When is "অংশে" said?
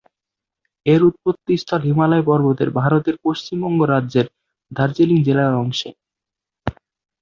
5.55-5.89